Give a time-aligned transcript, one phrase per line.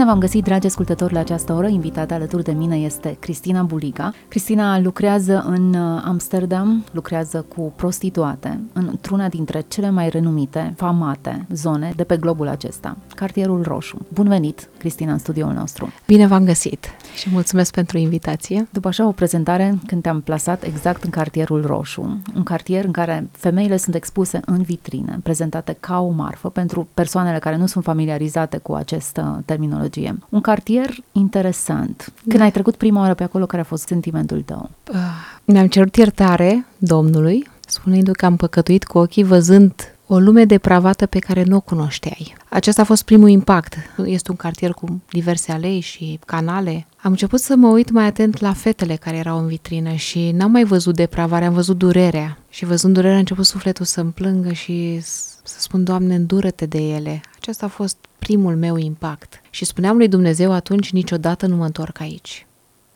[0.00, 1.66] Bine v-am găsit, dragi ascultători, la această oră.
[1.66, 4.12] Invitată alături de mine este Cristina Buliga.
[4.28, 11.92] Cristina lucrează în uh, Amsterdam, lucrează cu prostituate într-una dintre cele mai renumite, famate zone
[11.96, 14.06] de pe globul acesta, cartierul Roșu.
[14.12, 15.92] Bun venit, Cristina, în studioul nostru.
[16.06, 16.86] Bine v-am găsit
[17.16, 18.68] și mulțumesc pentru invitație.
[18.70, 23.28] După așa o prezentare, când te-am plasat exact în cartierul Roșu, un cartier în care
[23.32, 28.56] femeile sunt expuse în vitrine, prezentate ca o marfă pentru persoanele care nu sunt familiarizate
[28.56, 29.88] cu această terminologie.
[30.28, 32.12] Un cartier interesant.
[32.22, 32.44] Când da.
[32.44, 34.70] ai trecut prima oară pe acolo, care a fost sentimentul tău?
[34.92, 34.96] Uh,
[35.44, 41.18] mi-am cerut iertare Domnului, spunându că am păcătuit cu ochii văzând o lume depravată pe
[41.18, 42.34] care nu o cunoșteai.
[42.48, 43.76] Acesta a fost primul impact.
[44.04, 46.86] Este un cartier cu diverse alei și canale.
[47.02, 50.50] Am început să mă uit mai atent la fetele care erau în vitrină și n-am
[50.50, 52.38] mai văzut depravarea, am văzut durerea.
[52.48, 55.00] Și văzând durerea a început sufletul să-mi plângă și
[55.42, 57.20] să spun, Doamne, îndură-te de ele.
[57.36, 59.40] Acesta a fost primul meu impact.
[59.50, 62.46] Și spuneam lui Dumnezeu atunci, niciodată nu mă întorc aici.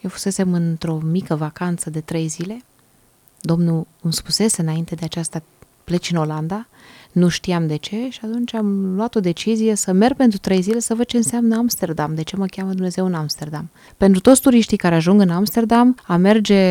[0.01, 2.63] Eu fusesem într-o mică vacanță de trei zile.
[3.41, 5.43] Domnul îmi spusese înainte de aceasta
[5.85, 6.67] pleci în Olanda
[7.15, 10.79] nu știam de ce și atunci am luat o decizie să merg pentru trei zile
[10.79, 13.71] să văd ce înseamnă Amsterdam, de ce mă cheamă Dumnezeu în Amsterdam.
[13.97, 16.63] Pentru toți turiștii care ajung în Amsterdam, a merge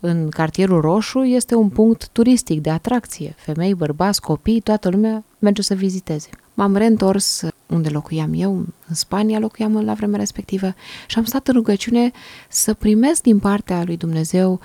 [0.00, 3.34] în cartierul roșu este un punct turistic de atracție.
[3.36, 6.28] Femei, bărbați, copii, toată lumea merge să viziteze.
[6.54, 8.52] M-am reîntors unde locuiam eu,
[8.88, 10.74] în Spania locuiam la vremea respectivă
[11.06, 12.10] și am stat în rugăciune
[12.48, 14.60] să primesc din partea lui Dumnezeu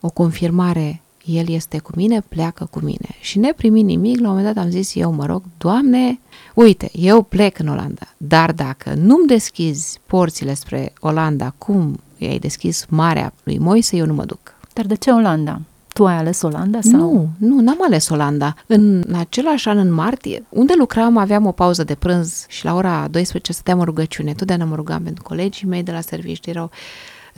[0.00, 3.08] o confirmare el este cu mine, pleacă cu mine.
[3.20, 6.20] Și ne primi nimic, la un moment dat am zis eu, mă rog, Doamne,
[6.54, 12.86] uite, eu plec în Olanda, dar dacă nu-mi deschizi porțile spre Olanda, cum i-ai deschis
[12.88, 14.54] Marea lui Moise, eu nu mă duc.
[14.72, 15.60] Dar de ce Olanda?
[15.92, 16.78] Tu ai ales Olanda?
[16.80, 17.00] Sau?
[17.00, 18.54] Nu, nu, n-am ales Olanda.
[18.66, 23.08] În același an, în martie, unde lucram, aveam o pauză de prânz și la ora
[23.10, 24.32] 12 stăteam în rugăciune.
[24.32, 26.70] Totdeauna mă rugam pentru colegii mei de la serviciu, erau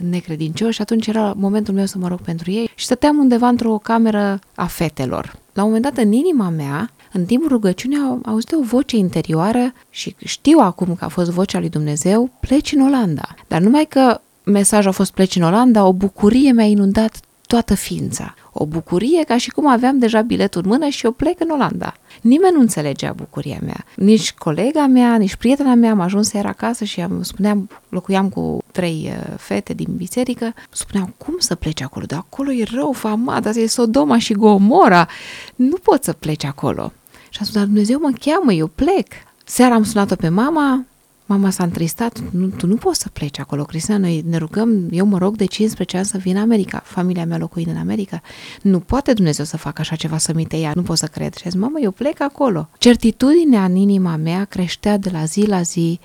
[0.09, 3.79] necredincioși și atunci era momentul meu să mă rog pentru ei și stăteam undeva într-o
[3.83, 5.35] cameră a fetelor.
[5.53, 9.73] La un moment dat, în inima mea, în timpul rugăciunii, au auzit o voce interioară
[9.89, 13.35] și știu acum că a fost vocea lui Dumnezeu, pleci în Olanda.
[13.47, 18.33] Dar numai că mesajul a fost pleci în Olanda, o bucurie mi-a inundat toată ființa.
[18.51, 21.93] O bucurie ca și cum aveam deja biletul în mână și eu plec în Olanda.
[22.21, 23.85] Nimeni nu înțelegea bucuria mea.
[23.95, 25.91] Nici colega mea, nici prietena mea.
[25.91, 30.53] Am ajuns iar acasă și am, spuneam, locuiam cu trei uh, fete din biserică.
[30.69, 32.05] Spuneam, cum să pleci acolo?
[32.05, 35.07] De acolo e rău, famat, asta e Sodoma și Gomora.
[35.55, 36.91] Nu poți să pleci acolo.
[37.29, 39.07] Și am spus, dar Dumnezeu mă cheamă, eu plec.
[39.43, 40.85] Seara am sunat-o pe mama,
[41.29, 45.05] Mama s-a întristat, nu, tu nu poți să pleci acolo, Cristina, noi ne rugăm, eu
[45.05, 48.21] mă rog de 15 ani să vin în America, familia mea locuind în America.
[48.61, 51.33] Nu poate Dumnezeu să facă așa ceva să mi te ia, nu pot să cred.
[51.33, 52.69] Și zis, mama, eu plec acolo.
[52.77, 55.99] Certitudinea în inima mea creștea de la zi la zi,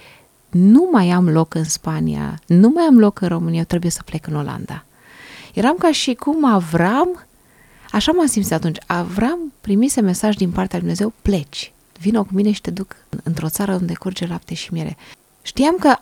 [0.50, 4.03] nu mai am loc în Spania, nu mai am loc în România, eu trebuie să
[4.04, 4.84] plec în Olanda.
[5.54, 7.27] Eram ca și cum Avram,
[7.91, 12.52] așa m-am simțit atunci, Avram primise mesaj din partea lui Dumnezeu, pleci vină cu mine
[12.52, 14.96] și te duc într-o țară unde curge lapte și miere.
[15.42, 15.96] Știam că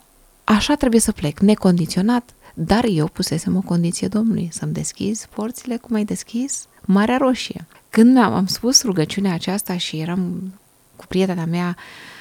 [0.45, 5.97] așa trebuie să plec, necondiționat, dar eu pusesem o condiție Domnului, să-mi deschizi porțile cum
[5.97, 7.67] ai deschis Marea Roșie.
[7.91, 10.53] Când mi-am am spus rugăciunea aceasta și eram
[10.97, 11.77] cu prietena mea,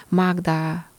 [0.07, 0.89] Magda,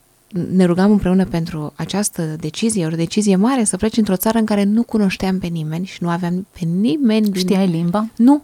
[0.52, 4.64] ne rugam împreună pentru această decizie, o decizie mare, să pleci într-o țară în care
[4.64, 7.34] nu cunoșteam pe nimeni și nu aveam pe nimeni.
[7.34, 8.08] Știai limba?
[8.16, 8.42] Nu,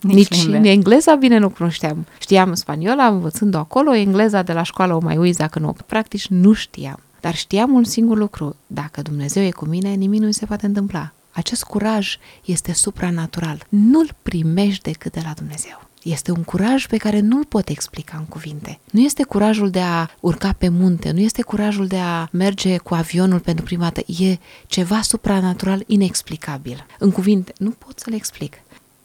[0.00, 2.06] Nici, Nici engleza bine nu cunoșteam.
[2.18, 5.76] Știam spaniola, învățând-o acolo, engleza de la școală o mai uiți dacă nu.
[5.86, 7.00] Practic nu știam.
[7.20, 8.56] Dar știam un singur lucru.
[8.66, 11.12] Dacă Dumnezeu e cu mine, nimic nu se poate întâmpla.
[11.30, 13.66] Acest curaj este supranatural.
[13.68, 15.86] Nu-l primești decât de la Dumnezeu.
[16.02, 18.78] Este un curaj pe care nu-l pot explica în cuvinte.
[18.90, 22.94] Nu este curajul de a urca pe munte, nu este curajul de a merge cu
[22.94, 24.00] avionul pentru prima dată.
[24.22, 26.86] E ceva supranatural inexplicabil.
[26.98, 28.54] În cuvinte, nu pot să le explic.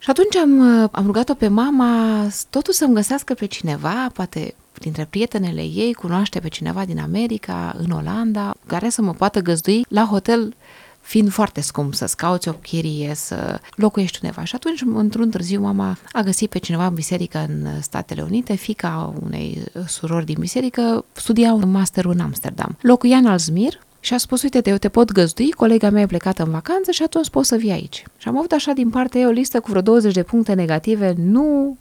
[0.04, 5.08] Și atunci am, uh, am rugat-o pe mama totul să-mi găsească pe cineva, poate dintre
[5.10, 10.06] prietenele ei, cunoaște pe cineva din America, în Olanda, care să mă poată găzdui la
[10.06, 10.56] hotel
[11.02, 14.44] fiind foarte scump să-ți cauți o chirie, să locuiești undeva.
[14.44, 19.14] Și atunci, într-un târziu, mama a găsit pe cineva în biserică în Statele Unite, fica
[19.24, 22.78] unei surori din biserică, studia un master în Amsterdam.
[22.82, 26.44] Locuia în Alzmir, și a spus, uite, eu te pot găzdui, colega mea e plecată
[26.44, 28.04] în vacanță și atunci poți să vii aici.
[28.18, 31.14] Și am avut așa din partea ei o listă cu vreo 20 de puncte negative,
[31.18, 31.78] nu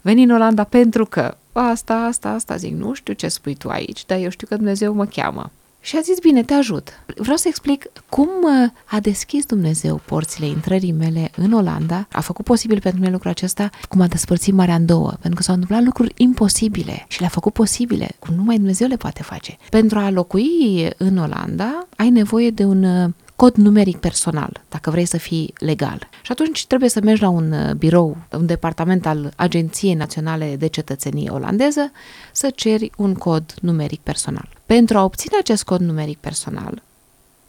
[0.00, 4.06] veni în Olanda pentru că asta, asta, asta, zic, nu știu ce spui tu aici,
[4.06, 5.50] dar eu știu că Dumnezeu mă cheamă.
[5.80, 7.02] Și a zis, bine, te ajut.
[7.16, 12.44] Vreau să explic cum uh, a deschis Dumnezeu porțile intrării mele în Olanda, a făcut
[12.44, 15.84] posibil pentru mine lucrul acesta, cum a despărțit Marea în două, pentru că s-au întâmplat
[15.84, 19.56] lucruri imposibile și le-a făcut posibile, cum numai Dumnezeu le poate face.
[19.70, 25.04] Pentru a locui în Olanda, ai nevoie de un uh, cod numeric personal, dacă vrei
[25.04, 26.08] să fii legal.
[26.22, 30.66] Și atunci trebuie să mergi la un uh, birou, un departament al Agenției Naționale de
[30.66, 31.92] Cetățenie Olandeză,
[32.32, 34.57] să ceri un cod numeric personal.
[34.74, 36.82] Pentru a obține acest cod numeric personal,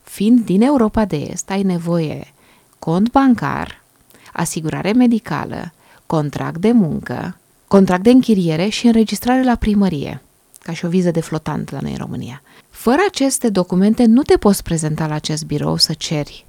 [0.02, 2.32] fiind din Europa de Est, ai nevoie
[2.78, 3.82] cont bancar,
[4.32, 5.72] asigurare medicală,
[6.06, 7.36] contract de muncă,
[7.68, 10.22] contract de închiriere și înregistrare la primărie,
[10.62, 12.42] ca și o viză de flotant la noi în România.
[12.70, 16.46] Fără aceste documente nu te poți prezenta la acest birou să ceri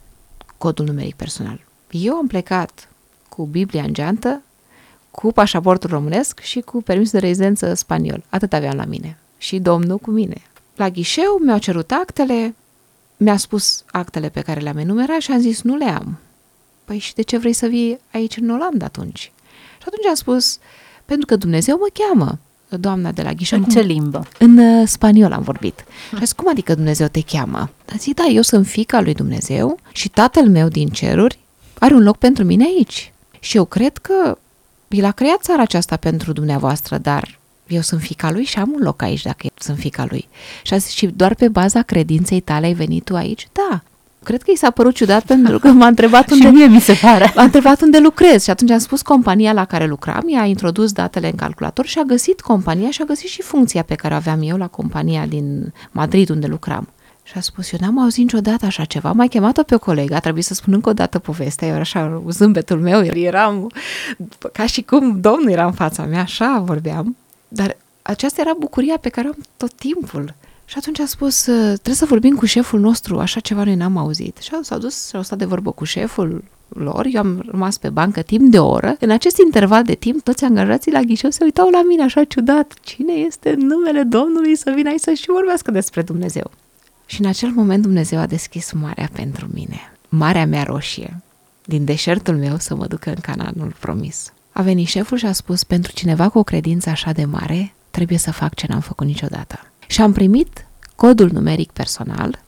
[0.58, 1.64] codul numeric personal.
[1.90, 2.90] Eu am plecat
[3.30, 4.42] cu Biblia în geantă,
[5.12, 8.24] cu pașaportul românesc și cu permis de rezidență spaniol.
[8.30, 9.18] Atât aveam la mine.
[9.38, 10.42] Și domnul cu mine.
[10.76, 12.56] La ghișeu mi-au cerut actele,
[13.18, 16.18] mi-a spus actele pe care le-am enumerat și am zis nu le am.
[16.86, 19.32] Păi și de ce vrei să vii aici în Olanda atunci?
[19.78, 20.58] Și atunci am spus,
[21.06, 22.40] pentru că Dumnezeu mă cheamă
[22.78, 23.60] doamna de la ghișeu.
[23.60, 24.28] În ce limbă?
[24.40, 25.84] În uh, spaniol am vorbit.
[26.10, 27.70] Și a zis, cum adică Dumnezeu te cheamă?
[27.94, 31.40] A zis, da, eu sunt fica lui Dumnezeu și tatăl meu din ceruri
[31.80, 33.14] are un loc pentru mine aici.
[33.40, 34.38] Și eu cred că
[34.88, 37.40] el a creat țara aceasta pentru dumneavoastră, dar
[37.72, 40.28] eu sunt fica lui și am un loc aici dacă sunt fica lui.
[40.64, 43.48] Și a zis, și doar pe baza credinței tale ai venit tu aici?
[43.52, 43.82] Da.
[44.24, 46.46] Cred că i s-a părut ciudat pentru că m-a întrebat unde...
[46.46, 47.34] și mie mi se pare.
[47.36, 51.28] M-a întrebat unde lucrez și atunci am spus compania la care lucram, i-a introdus datele
[51.28, 54.40] în calculator și a găsit compania și a găsit și funcția pe care o aveam
[54.42, 56.88] eu la compania din Madrid unde lucram.
[57.24, 60.20] Și a spus, eu n-am auzit niciodată așa ceva, mai chemat-o pe o colegă, a
[60.20, 63.72] trebuit să spun încă o dată povestea, eu așa, zâmbetul meu, eram
[64.54, 67.16] ca și cum domnul era în fața mea, așa vorbeam,
[67.54, 70.34] dar aceasta era bucuria pe care o am tot timpul.
[70.66, 73.98] Și atunci a spus, ă, trebuie să vorbim cu șeful nostru, așa ceva noi n-am
[73.98, 74.38] auzit.
[74.38, 77.90] Și s-au dus și au stat de vorbă cu șeful lor, eu am rămas pe
[77.90, 78.96] bancă timp de o oră.
[79.00, 82.74] În acest interval de timp, toți angajații la ghișeu se uitau la mine așa ciudat.
[82.82, 86.52] Cine este numele Domnului să vină aici să și vorbească despre Dumnezeu?
[87.06, 91.22] Și în acel moment Dumnezeu a deschis marea pentru mine, marea mea roșie,
[91.66, 94.34] din deșertul meu să mă ducă în Cananul promis.
[94.52, 98.18] A venit șeful și a spus, pentru cineva cu o credință așa de mare, trebuie
[98.18, 100.66] să fac ce n-am făcut niciodată și am primit
[100.96, 102.40] codul numeric personal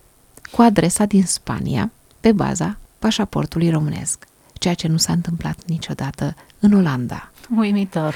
[0.52, 1.90] cu adresa din Spania
[2.20, 7.30] pe baza pașaportului românesc, ceea ce nu s-a întâmplat niciodată în Olanda.
[7.56, 8.14] Uimitor.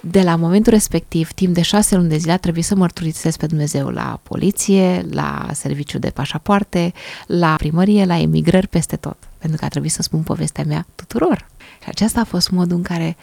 [0.00, 3.46] De la momentul respectiv, timp de șase luni de zile, a trebuit să mărturisesc pe
[3.46, 6.92] Dumnezeu la poliție, la serviciu de pașapoarte,
[7.26, 9.16] la primărie, la emigrări, peste tot.
[9.38, 11.46] Pentru că a trebuit să spun povestea mea tuturor.
[11.86, 13.16] Și acesta a fost modul în care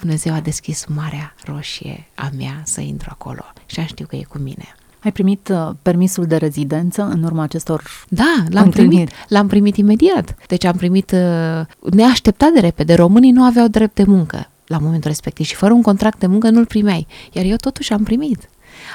[0.00, 4.22] Dumnezeu a deschis Marea Roșie a mea să intru acolo și am știu că e
[4.28, 4.74] cu mine.
[5.02, 10.36] Ai primit uh, permisul de rezidență în urma acestor Da, l-am primit, l-am primit imediat.
[10.46, 12.94] Deci am primit uh, neașteptat de repede.
[12.94, 16.50] Românii nu aveau drept de muncă la momentul respectiv și fără un contract de muncă
[16.50, 17.06] nu-l primeai.
[17.32, 18.48] Iar eu totuși am primit.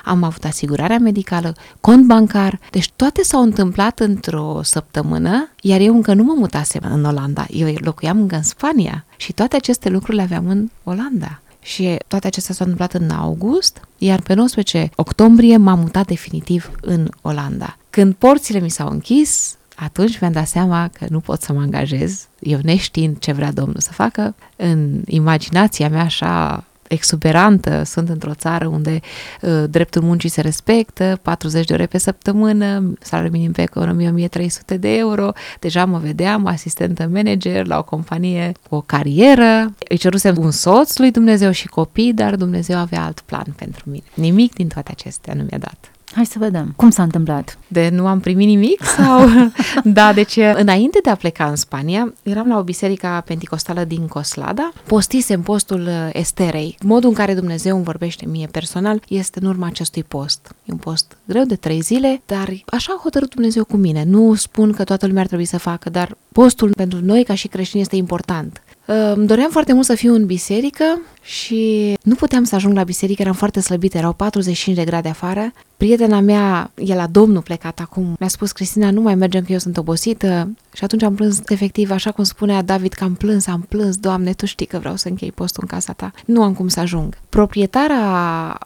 [0.03, 6.13] Am avut asigurarea medicală, cont bancar, deci toate s-au întâmplat într-o săptămână, iar eu încă
[6.13, 10.21] nu mă mutasem în Olanda, eu locuiam încă în Spania și toate aceste lucruri le
[10.21, 11.41] aveam în Olanda.
[11.61, 17.09] Și toate acestea s-au întâmplat în august, iar pe 19 octombrie m-am mutat definitiv în
[17.21, 17.77] Olanda.
[17.89, 22.27] Când porțile mi s-au închis, atunci mi-am dat seama că nu pot să mă angajez,
[22.39, 28.67] eu neștiind ce vrea Domnul să facă, în imaginația mea așa exuberantă, sunt într-o țară
[28.67, 28.99] unde
[29.41, 34.77] uh, dreptul muncii se respectă, 40 de ore pe săptămână, salariul minim pe economie 1300
[34.77, 40.35] de euro, deja mă vedeam asistentă manager la o companie cu o carieră, îi cerusem
[40.37, 44.03] un soț lui Dumnezeu și copii, dar Dumnezeu avea alt plan pentru mine.
[44.13, 45.91] Nimic din toate acestea nu mi-a dat.
[46.13, 46.73] Hai să vedem.
[46.75, 47.57] Cum s-a întâmplat?
[47.67, 49.27] De nu am primit nimic sau...
[49.99, 54.71] da, deci înainte de a pleca în Spania, eram la o biserică penticostală din Coslada,
[54.85, 56.77] postisem postul uh, Esterei.
[56.83, 60.55] Modul în care Dumnezeu îmi vorbește mie personal este în urma acestui post.
[60.65, 64.03] E un post greu de trei zile, dar așa a hotărât Dumnezeu cu mine.
[64.03, 67.47] Nu spun că toată lumea ar trebui să facă, dar postul pentru noi ca și
[67.47, 68.61] creștini este important.
[68.91, 73.21] Îmi doream foarte mult să fiu în biserică și nu puteam să ajung la biserică,
[73.21, 75.53] eram foarte slăbită, erau 45 de grade afară.
[75.77, 79.57] Prietena mea, e la domnul plecat acum, mi-a spus, Cristina, nu mai mergem că eu
[79.57, 83.65] sunt obosită și atunci am plâns efectiv, așa cum spunea David, că am plâns, am
[83.69, 86.11] plâns, Doamne, Tu știi că vreau să închei postul în casa Ta.
[86.25, 87.17] Nu am cum să ajung.
[87.29, 87.95] Proprietara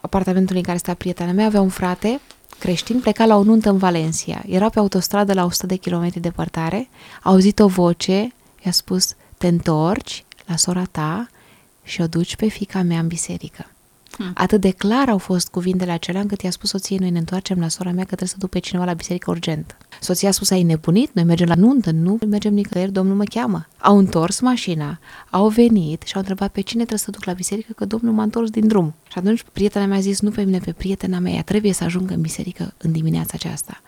[0.02, 2.20] apartamentului în care sta prietena mea avea un frate
[2.60, 4.44] creștin pleca la o nuntă în Valencia.
[4.48, 6.90] Era pe autostradă la 100 de kilometri departare,
[7.22, 8.34] a auzit o voce,
[8.66, 11.28] i-a spus, te întorci la sora ta
[11.84, 13.72] și o duci pe fica mea în biserică.
[14.12, 14.32] Hmm.
[14.34, 17.68] Atât de clar au fost cuvintele acelea încât i-a spus soției, noi ne întoarcem la
[17.68, 19.78] sora mea că trebuie să duc pe cineva la biserică urgent.
[20.02, 21.14] Soția a spus, ai nebunit?
[21.14, 23.68] Noi mergem la nuntă, nu mergem nicăieri, Domnul mă cheamă.
[23.78, 27.74] Au întors mașina, au venit și au întrebat pe cine trebuie să duc la biserică,
[27.76, 28.94] că Domnul m-a întors din drum.
[29.12, 31.84] Și atunci prietena mea a zis, nu pe mine, pe prietena mea, ea trebuie să
[31.84, 33.82] ajungă în biserică în dimineața aceasta.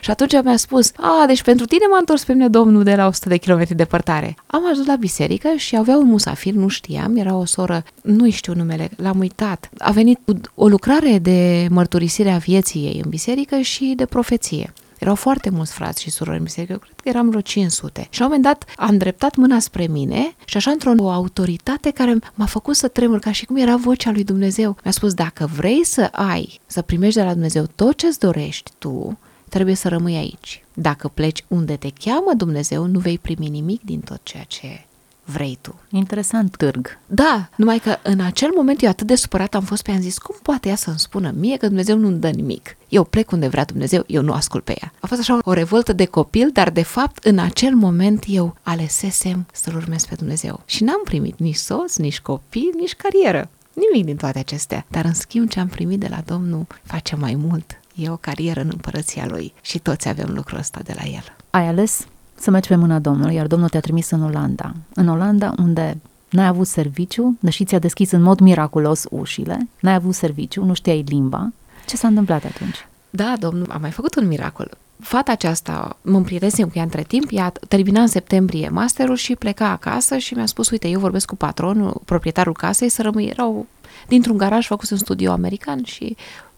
[0.00, 3.06] Și atunci mi-a spus, a, deci pentru tine m-a întors pe mine Domnul de la
[3.06, 4.36] 100 de kilometri departare.
[4.46, 8.54] Am ajuns la biserică și avea un musafir, nu știam, era o soră, nu știu
[8.54, 9.70] numele, l-am uitat.
[9.78, 10.18] A venit
[10.54, 14.72] o lucrare de mărturisire a vieții ei în biserică și de profeție.
[14.98, 18.06] Erau foarte mulți frați și surori în biserică, eu cred că eram vreo 500.
[18.10, 22.18] Și la un moment dat a îndreptat mâna spre mine și așa într-o autoritate care
[22.34, 24.76] m-a făcut să tremur, ca și cum era vocea lui Dumnezeu.
[24.82, 29.18] Mi-a spus, dacă vrei să ai, să primești de la Dumnezeu tot ce-ți dorești tu,
[29.48, 30.64] trebuie să rămâi aici.
[30.74, 34.86] Dacă pleci unde te cheamă Dumnezeu, nu vei primi nimic din tot ceea ce
[35.26, 35.74] vrei tu.
[35.90, 36.98] Interesant târg.
[37.06, 40.02] Da, numai că în acel moment eu atât de supărat am fost pe ea, am
[40.02, 42.76] zis, cum poate ea să-mi spună mie că Dumnezeu nu-mi dă nimic?
[42.88, 44.92] Eu plec unde vrea Dumnezeu, eu nu ascult pe ea.
[45.00, 49.46] A fost așa o revoltă de copil, dar de fapt în acel moment eu alesesem
[49.52, 50.62] să-L urmez pe Dumnezeu.
[50.66, 53.48] Și n-am primit nici soț, nici copii, nici carieră.
[53.72, 54.86] Nimic din toate acestea.
[54.88, 57.80] Dar în schimb ce am primit de la Domnul face mai mult.
[57.98, 61.36] E o carieră în împărăția Lui și toți avem lucrul ăsta de la El.
[61.50, 64.74] Ai ales să mergi pe mâna Domnului, iar Domnul te-a trimis în Olanda.
[64.94, 65.98] În Olanda, unde
[66.30, 71.04] n-ai avut serviciu, deși ți-a deschis în mod miraculos ușile, n-ai avut serviciu, nu știai
[71.08, 71.52] limba.
[71.86, 72.86] Ce s-a întâmplat atunci?
[73.10, 74.70] Da, Domnul a mai făcut un miracol.
[75.00, 79.70] Fata aceasta, mă împrietenisem cu ea între timp, ea termina în septembrie masterul și pleca
[79.70, 83.66] acasă și mi-a spus, uite, eu vorbesc cu patronul, proprietarul casei, să rămâi, erau
[84.08, 86.16] dintr-un garaj făcut un studio american și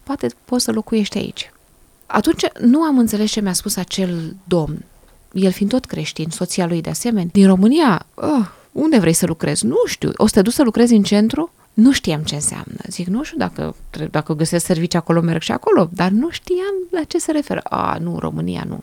[0.09, 1.53] poate poți să locuiești aici.
[2.07, 4.85] Atunci nu am înțeles ce mi-a spus acel domn
[5.33, 9.67] el fiind tot creștin, soția lui de asemenea, din România, oh, unde vrei să lucrezi?
[9.67, 10.11] Nu știu.
[10.17, 11.53] O să te duci să lucrezi în centru?
[11.75, 12.81] Nu știam ce înseamnă.
[12.89, 13.75] Zic, nu știu dacă,
[14.11, 17.61] dacă găsesc servicii acolo, merg și acolo, dar nu știam la ce se referă.
[17.61, 18.83] A, nu, România nu.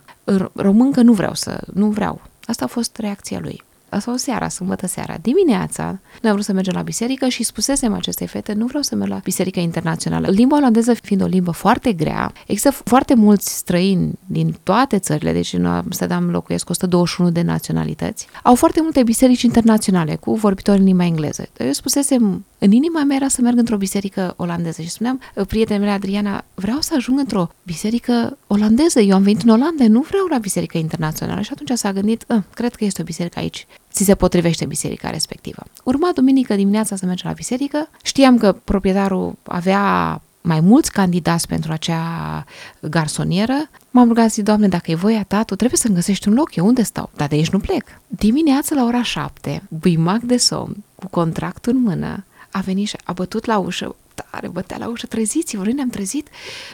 [0.53, 2.21] Româncă nu vreau să, nu vreau.
[2.45, 3.63] Asta a fost reacția lui
[3.99, 8.27] sau seara, sâmbătă seara, dimineața, noi am vrut să mergem la biserică și spusesem acestei
[8.27, 10.27] fete, nu vreau să merg la biserică internațională.
[10.29, 15.53] Limba olandeză fiind o limbă foarte grea, există foarte mulți străini din toate țările, deci
[15.53, 21.05] în Amsterdam locuiesc 121 de naționalități, au foarte multe biserici internaționale cu vorbitori în limba
[21.05, 21.47] engleză.
[21.57, 25.93] Eu spusesem, în inima mea era să merg într-o biserică olandeză și spuneam, prietenul meu
[25.93, 30.37] Adriana, vreau să ajung într-o biserică olandeză, eu am venit în Olanda, nu vreau la
[30.37, 34.15] biserică internațională și atunci s-a gândit, ă, cred că este o biserică aici ți se
[34.15, 35.63] potrivește biserica respectivă.
[35.83, 41.71] Urma duminică dimineața să mergem la biserică, știam că proprietarul avea mai mulți candidați pentru
[41.71, 42.45] acea
[42.81, 46.55] garsonieră, m-am rugat zi, Doamne, dacă e voia ta, tu trebuie să-mi găsești un loc,
[46.55, 47.09] eu unde stau?
[47.15, 47.83] Dar de aici nu plec.
[48.07, 52.23] Dimineața la ora șapte, buimac de somn, cu contractul în mână,
[52.55, 56.27] a venit și a bătut la ușă, tare, bătea la ușă, treziți-vă, noi ne-am trezit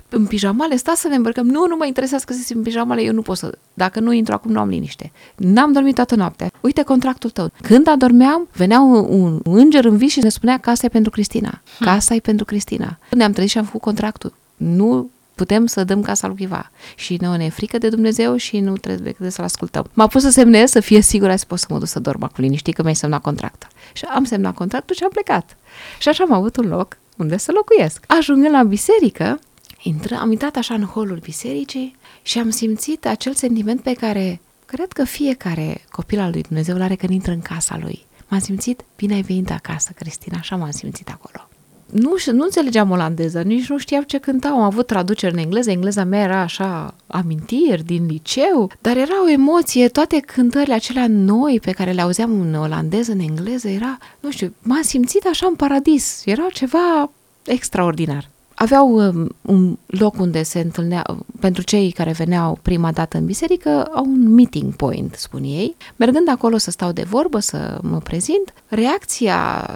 [0.09, 3.21] în pijamale, sta să ne îmbrăcăm, nu, nu mă interesează că în pijamale, eu nu
[3.21, 5.11] pot să, dacă nu intru acum, nu am liniște.
[5.35, 6.51] N-am dormit toată noaptea.
[6.59, 7.51] Uite contractul tău.
[7.61, 11.61] Când adormeam, venea un, un înger în vis și ne spunea casa e pentru Cristina.
[11.77, 11.83] Hm.
[11.83, 12.97] Casa e pentru Cristina.
[13.09, 14.33] Ne-am trezit și am făcut contractul.
[14.57, 15.09] Nu
[15.41, 16.71] putem să dăm casa lui cuiva.
[16.95, 19.89] Și nu ne e frică de Dumnezeu și nu trebuie să-L ascultăm.
[19.93, 22.43] M-a pus să semnez, să fie sigură, să pot să mă duc să dorm acum
[22.43, 23.69] liniștit că mi-ai semnat contractul.
[23.93, 25.57] Și am semnat contractul și am plecat.
[25.99, 28.03] Și așa am avut un loc unde să locuiesc.
[28.07, 29.39] Ajungând la biserică,
[29.81, 34.91] intră, am intrat așa în holul bisericii și am simțit acel sentiment pe care cred
[34.91, 38.05] că fiecare copil al lui Dumnezeu l are când intră în casa lui.
[38.27, 41.50] M-am simțit, bine ai venit acasă, Cristina, așa m-am simțit acolo.
[41.91, 44.53] Nu, nu înțelegeam olandeză, nici nu știam ce cântau.
[44.55, 49.29] Am avut traduceri în engleză, engleza mea era așa amintiri din liceu, dar era o
[49.29, 54.31] emoție, toate cântările acelea noi pe care le auzeam în olandeză, în engleză, era, nu
[54.31, 57.11] știu, m-am simțit așa în paradis, era ceva
[57.45, 58.29] extraordinar.
[58.53, 61.03] Aveau um, un loc unde se întâlnea,
[61.39, 65.75] pentru cei care veneau prima dată în biserică, au un meeting point, spun ei.
[65.95, 69.69] Mergând acolo să stau de vorbă, să mă prezint, reacția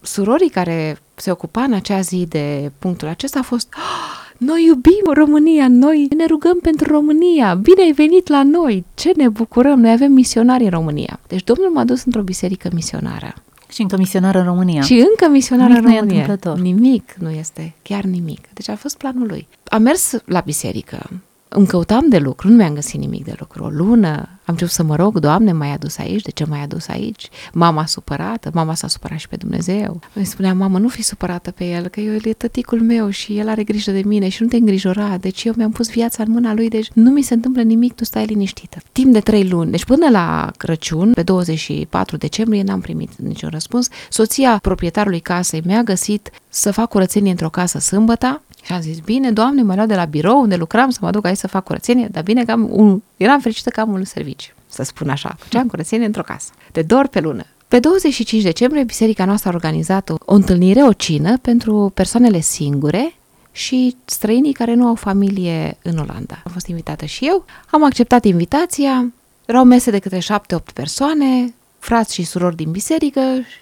[0.00, 5.12] surorii care se ocupa în acea zi de punctul acesta a fost oh, noi iubim
[5.12, 9.90] România, noi ne rugăm pentru România, bine ai venit la noi, ce ne bucurăm, noi
[9.90, 11.20] avem misionari în România.
[11.26, 13.34] Deci Domnul m-a dus într-o biserică misionară.
[13.68, 14.80] Și încă misionară în România.
[14.80, 16.38] Și încă misionară în România.
[16.44, 18.48] Nu nimic nu este, chiar nimic.
[18.52, 19.48] Deci a fost planul lui.
[19.64, 21.10] Am mers la biserică,
[21.52, 23.64] îmi căutam de lucru, nu mi-am găsit nimic de lucru.
[23.64, 26.88] O lună am început să mă rog, Doamne, m-ai adus aici, de ce m-ai adus
[26.88, 27.28] aici?
[27.52, 30.00] Mama supărată, mama s-a supărat și pe Dumnezeu.
[30.12, 33.48] Îmi spunea, mamă, nu fi supărată pe el, că el e tăticul meu și el
[33.48, 36.54] are grijă de mine și nu te îngrijora, deci eu mi-am pus viața în mâna
[36.54, 38.78] lui, deci nu mi se întâmplă nimic, tu stai liniștită.
[38.92, 43.88] Timp de trei luni, deci până la Crăciun, pe 24 decembrie, n-am primit niciun răspuns.
[44.10, 49.30] Soția proprietarului casei mi-a găsit să fac curățenie într-o casă sâmbătă, și am zis, bine,
[49.30, 52.08] doamne, mă luat de la birou unde lucram să mă duc aici să fac curățenie,
[52.10, 53.02] dar bine că am un...
[53.16, 55.36] eram fericită că am un serviciu, să spun așa.
[55.38, 57.44] Făceam curățenie într-o casă, de două ori pe lună.
[57.68, 63.14] Pe 25 decembrie, biserica noastră a organizat o, o întâlnire, o cină pentru persoanele singure
[63.52, 66.42] și străinii care nu au familie în Olanda.
[66.44, 69.12] Am fost invitată și eu, am acceptat invitația,
[69.46, 73.20] erau mese de câte șapte-opt persoane, frați și surori din biserică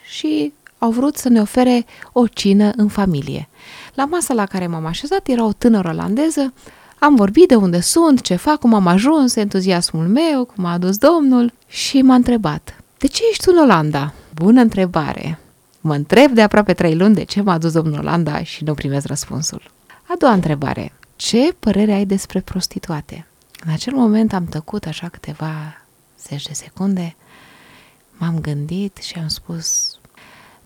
[0.09, 3.49] și au vrut să ne ofere o cină în familie.
[3.95, 6.53] La masa la care m-am așezat era o tânără olandeză,
[6.99, 10.97] am vorbit de unde sunt, ce fac, cum am ajuns, entuziasmul meu, cum a adus
[10.97, 14.13] domnul și m-a întrebat, de ce ești în Olanda?
[14.35, 15.39] Bună întrebare!
[15.81, 19.07] Mă întreb de aproape trei luni de ce m-a adus domnul Olanda și nu primesc
[19.07, 19.71] răspunsul.
[20.07, 23.27] A doua întrebare, ce părere ai despre prostituate?
[23.67, 25.51] În acel moment am tăcut așa câteva
[26.29, 27.17] zeci de secunde,
[28.17, 29.98] m-am gândit și am spus,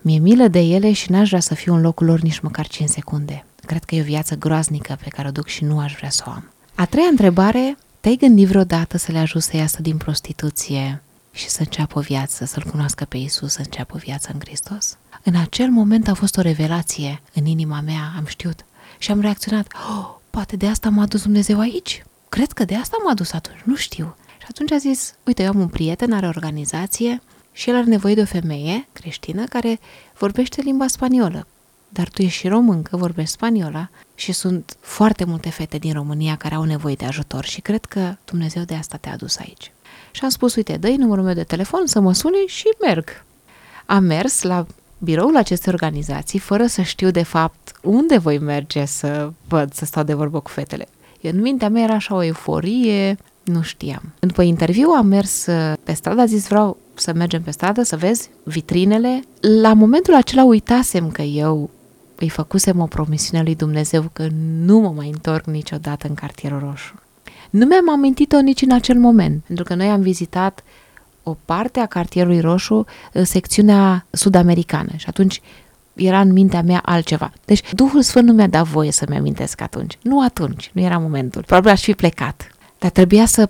[0.03, 2.89] mi-e milă de ele și n-aș vrea să fiu în locul lor nici măcar 5
[2.89, 3.45] secunde.
[3.65, 6.23] Cred că e o viață groaznică pe care o duc și nu aș vrea să
[6.27, 6.51] o am.
[6.75, 11.59] A treia întrebare, te-ai gândit vreodată să le ajut să iasă din prostituție și să
[11.59, 14.97] înceapă o viață, să-L cunoască pe Isus, să înceapă o viață în Hristos?
[15.23, 18.65] În acel moment a fost o revelație în inima mea, am știut,
[18.97, 22.03] și am reacționat, oh, poate de asta m-a dus Dumnezeu aici?
[22.29, 24.15] Cred că de asta m-a dus atunci, nu știu.
[24.37, 27.21] Și atunci a zis, uite, eu am un prieten, are o organizație,
[27.53, 29.79] și el are nevoie de o femeie creștină care
[30.17, 31.47] vorbește limba spaniolă.
[31.89, 36.55] Dar tu ești și româncă, vorbești spaniola și sunt foarte multe fete din România care
[36.55, 39.71] au nevoie de ajutor și cred că Dumnezeu de asta te-a adus aici.
[40.11, 43.23] Și am spus, uite, dă numărul meu de telefon să mă suni și merg.
[43.85, 44.65] Am mers la
[44.97, 50.03] biroul acestei organizații fără să știu de fapt unde voi merge să văd, să stau
[50.03, 50.87] de vorbă cu fetele.
[51.21, 54.13] În mintea mea era așa o euforie, nu știam.
[54.19, 57.97] După interviu am mers uh, pe stradă, a zis vreau să mergem pe stradă, să
[57.97, 59.21] vezi vitrinele.
[59.61, 61.69] La momentul acela uitasem că eu
[62.15, 64.27] îi făcusem o promisiune lui Dumnezeu că
[64.65, 66.93] nu mă mai întorc niciodată în cartierul roșu.
[67.49, 70.63] Nu mi-am amintit-o nici în acel moment, pentru că noi am vizitat
[71.23, 75.41] o parte a cartierului roșu, uh, secțiunea sud-americană și atunci
[75.93, 77.31] era în mintea mea altceva.
[77.45, 79.97] Deci Duhul Sfânt nu mi-a dat voie să-mi amintesc atunci.
[80.01, 81.43] Nu atunci, nu era momentul.
[81.43, 82.47] Probabil aș fi plecat.
[82.79, 83.49] Dar trebuia să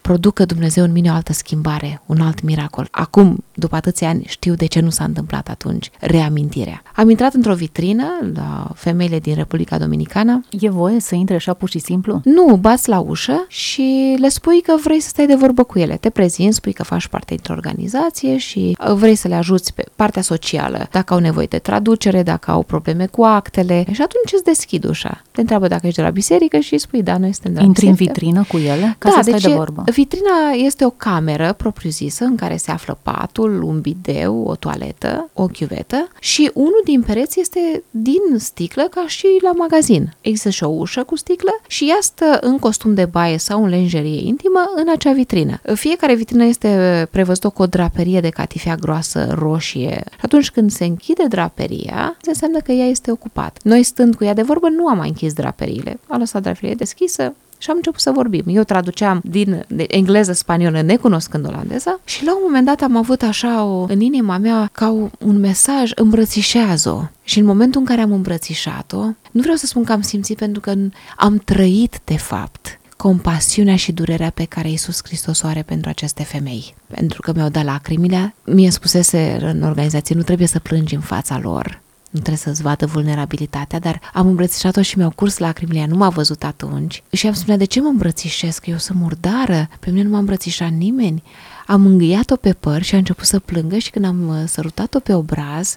[0.00, 2.88] producă Dumnezeu în mine o altă schimbare, un alt miracol.
[2.90, 6.82] Acum, după atâția ani, știu de ce nu s-a întâmplat atunci reamintirea.
[6.94, 10.44] Am intrat într-o vitrină la femeile din Republica Dominicană.
[10.60, 12.20] E voie să intre așa pur și simplu?
[12.24, 15.96] Nu, bați la ușă și le spui că vrei să stai de vorbă cu ele.
[15.96, 19.84] Te prezinți, spui că faci parte dintr-o organizație și uh, vrei să le ajuți pe
[19.96, 24.44] partea socială, dacă au nevoie de traducere, dacă au probleme cu actele și atunci îți
[24.44, 25.22] deschid ușa.
[25.30, 27.86] Te întreabă dacă ești de la biserică și spui da, noi suntem de la Intri
[27.86, 28.10] biserică.
[28.10, 29.84] în vitrină cu ele ca da, să stai deci de vorbă.
[29.92, 35.46] vitrina este o cameră propriu-zisă în care se află patul, un bideu, o toaletă, o
[35.46, 40.14] chiuvetă și unul din pereți este din sticlă ca și la magazin.
[40.20, 43.68] Există și o ușă cu sticlă și ea stă în costum de baie sau în
[43.68, 45.60] lenjerie intimă în acea vitrină.
[45.74, 50.02] Fiecare vitrină este prevăzută cu o draperie de catifea groasă roșie.
[50.10, 53.60] Și atunci când se închide draperia, se înseamnă că ea este ocupată.
[53.62, 56.00] Noi stând cu ea de vorbă nu am mai închis draperiile.
[56.08, 58.44] Am lăsat draperia deschisă, și am început să vorbim.
[58.46, 63.64] Eu traduceam din engleză spaniolă necunoscând olandeza și la un moment dat am avut așa
[63.64, 67.02] o, în inima mea ca un mesaj îmbrățișează-o.
[67.22, 70.60] Și în momentul în care am îmbrățișat-o, nu vreau să spun că am simțit pentru
[70.60, 70.74] că
[71.16, 76.22] am trăit de fapt compasiunea și durerea pe care Iisus Hristos o are pentru aceste
[76.22, 76.74] femei.
[76.86, 81.38] Pentru că mi-au dat lacrimile, mie spusese în organizație, nu trebuie să plângi în fața
[81.38, 86.08] lor, nu trebuie să-ți vadă vulnerabilitatea, dar am îmbrățișat-o și mi-au curs lacrimile, nu m-a
[86.08, 87.02] văzut atunci.
[87.12, 88.58] Și am spus, de ce mă îmbrățișez?
[88.58, 91.22] Că eu sunt murdară, pe mine nu m-a îmbrățișat nimeni.
[91.66, 95.14] Am îngâiat-o pe păr și a început să plângă și când am uh, sărutat-o pe
[95.14, 95.76] obraz,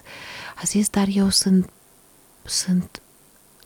[0.56, 1.70] a zis, dar eu sunt,
[2.44, 3.02] sunt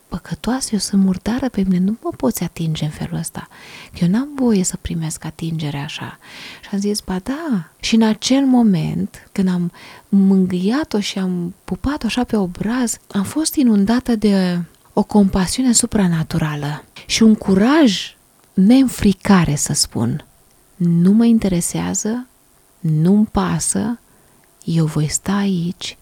[0.09, 3.49] păcătoasă, eu sunt murdară, pe mine nu mă poți atinge în felul ăsta.
[3.93, 6.19] Că eu n-am voie să primesc atingere așa.
[6.61, 7.69] Și am zis, ba da.
[7.81, 9.73] Și în acel moment, când am
[10.09, 17.23] mângâiat-o și am pupat-o așa pe obraz, am fost inundată de o compasiune supranaturală și
[17.23, 18.17] un curaj
[18.55, 20.25] neînfricare, să spun.
[20.77, 22.27] Nu mă interesează,
[22.79, 23.99] nu-mi pasă,
[24.65, 25.97] eu voi sta aici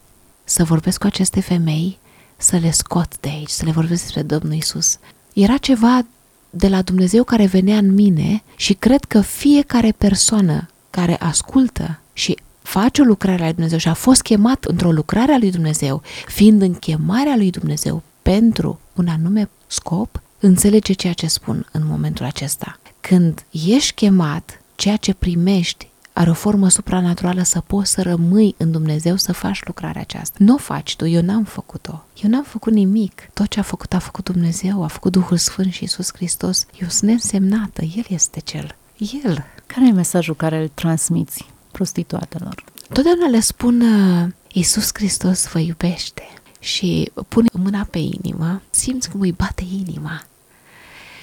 [0.44, 1.98] să vorbesc cu aceste femei
[2.36, 4.98] să le scot de aici, să le vorbesc despre Domnul Isus.
[5.32, 6.06] Era ceva
[6.50, 12.38] de la Dumnezeu care venea în mine și cred că fiecare persoană care ascultă și
[12.62, 16.02] face o lucrare a lui Dumnezeu și a fost chemat într-o lucrare a lui Dumnezeu,
[16.26, 22.24] fiind în chemarea lui Dumnezeu pentru un anume scop, înțelege ceea ce spun în momentul
[22.24, 22.78] acesta.
[23.00, 28.70] Când ești chemat, ceea ce primești are o formă supranaturală să poți să rămâi în
[28.70, 30.36] Dumnezeu să faci lucrarea aceasta.
[30.38, 32.04] Nu o faci tu, eu n-am făcut-o.
[32.22, 33.28] Eu n-am făcut nimic.
[33.32, 36.66] Tot ce a făcut a făcut Dumnezeu, a făcut Duhul Sfânt și Iisus Hristos.
[36.80, 38.76] Eu sunt neînsemnată, El este Cel.
[39.24, 39.44] El.
[39.66, 42.64] Care e mesajul care îl transmiți prostituatelor?
[42.92, 46.22] Totdeauna le spun, uh, Iisus Hristos vă iubește
[46.58, 50.24] și pune mâna pe inimă, simți cum îi bate inima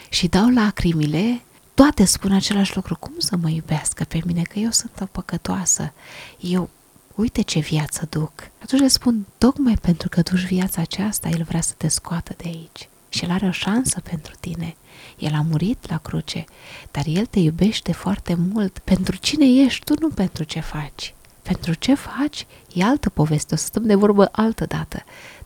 [0.09, 1.41] și dau lacrimile
[1.73, 2.95] toate spun același lucru.
[2.95, 4.41] Cum să mă iubească pe mine?
[4.41, 5.93] Că eu sunt o păcătoasă.
[6.39, 6.69] Eu,
[7.15, 8.31] uite ce viață duc.
[8.61, 12.43] Atunci le spun, tocmai pentru că duci viața aceasta, El vrea să te scoată de
[12.47, 12.89] aici.
[13.09, 14.75] Și El are o șansă pentru tine.
[15.17, 16.45] El a murit la cruce,
[16.91, 18.79] dar El te iubește foarte mult.
[18.79, 21.13] Pentru cine ești tu, nu pentru ce faci.
[21.41, 25.03] Pentru ce faci e altă poveste, o să stăm de vorbă altă dată.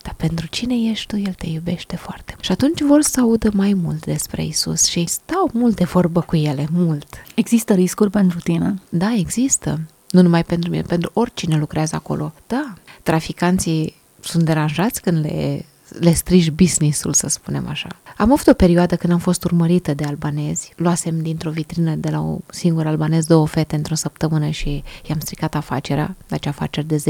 [0.08, 2.44] Dar pentru cine ești tu, El te iubește foarte mult.
[2.44, 6.36] Și atunci vor să audă mai mult despre Isus și stau mult de vorbă cu
[6.36, 7.08] ele, mult.
[7.36, 8.82] Există riscuri pentru tine?
[8.90, 9.80] Da, există.
[10.12, 12.34] Nu numai pentru mine, pentru oricine lucrează acolo.
[12.48, 15.66] Da, traficanții sunt deranjați când le
[16.00, 17.90] le strigi business-ul, să spunem așa.
[18.18, 20.74] Am avut o perioadă când am fost urmărită de albanezi.
[20.76, 25.56] Luasem dintr-o vitrină de la un singur albanez două fete într-o săptămână și i-am stricat
[25.56, 27.04] afacerea, deci afaceri de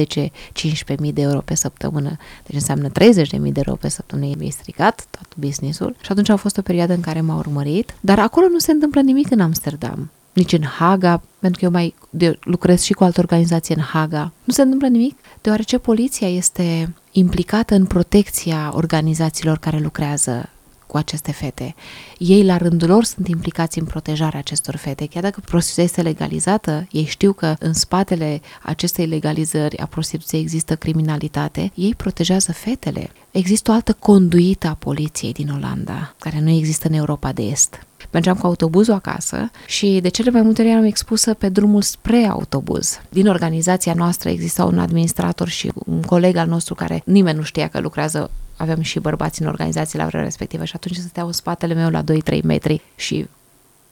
[0.95, 4.33] 10-15 mii de euro pe săptămână, deci înseamnă 30 de mii de euro pe săptămână,
[4.37, 8.19] mi-ai stricat tot business-ul și atunci a fost o perioadă în care m-a urmărit, dar
[8.19, 10.11] acolo nu se întâmplă nimic în Amsterdam.
[10.33, 11.95] Nici în Haga, pentru că eu mai
[12.39, 14.31] lucrez și cu altă organizație în Haga.
[14.43, 20.49] Nu se întâmplă nimic, deoarece poliția este implicată în protecția organizațiilor care lucrează
[20.87, 21.75] cu aceste fete.
[22.17, 25.05] Ei, la rândul lor, sunt implicați în protejarea acestor fete.
[25.05, 30.75] Chiar dacă prostituția este legalizată, ei știu că în spatele acestei legalizări a prostituției există
[30.75, 33.09] criminalitate, ei protejează fetele.
[33.31, 37.79] Există o altă conduită a poliției din Olanda, care nu există în Europa de Est.
[38.11, 42.25] Mergeam cu autobuzul acasă și de cele mai multe ori eram expusă pe drumul spre
[42.25, 42.99] autobuz.
[43.09, 47.67] Din organizația noastră exista un administrator și un coleg al nostru care nimeni nu știa
[47.67, 51.73] că lucrează aveam și bărbați în organizație la vremea respectivă și atunci stăteau în spatele
[51.73, 53.27] meu la 2-3 metri și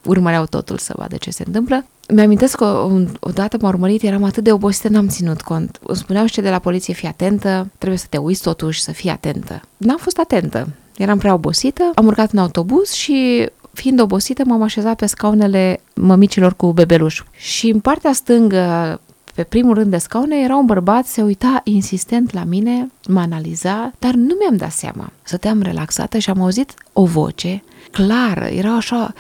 [0.06, 1.86] urmăreau totul să vadă ce se întâmplă.
[2.14, 2.88] Mi-amintesc că
[3.20, 5.80] odată m-a urmărit, eram atât de obosită, n-am ținut cont.
[5.84, 9.10] Îmi spuneau și de la poliție, fii atentă, trebuie să te uiți totuși, să fii
[9.10, 9.62] atentă.
[9.78, 10.68] N-am fost atentă.
[10.98, 16.56] Eram prea obosită, am urcat în autobuz și fiind obosită, m-am așezat pe scaunele mămicilor
[16.56, 17.24] cu bebeluș.
[17.32, 19.00] Și în partea stângă,
[19.36, 23.92] pe primul rând de scaune, era un bărbat, se uita insistent la mine, mă analiza,
[24.00, 25.12] dar nu mi-am dat seama.
[25.24, 29.14] Stăteam relaxată și am auzit o voce clară, era așa,